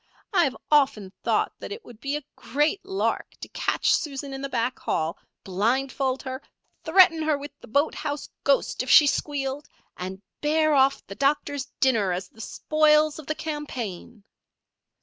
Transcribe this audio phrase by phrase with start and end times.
[0.33, 4.41] I have often thought that it would be a great lark to catch Susan in
[4.41, 6.41] the back hall, blindfold her,
[6.83, 12.13] threaten her with the boathouse ghost if she squealed, and bear off the doctor's dinner
[12.13, 14.23] as the spoils of the campaign."